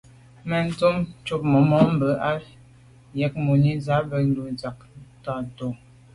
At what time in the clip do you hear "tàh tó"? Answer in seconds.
5.23-5.67